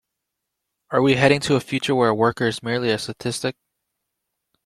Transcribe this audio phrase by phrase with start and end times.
[0.89, 3.55] Are we heading to a future where a worker is merely a statistic?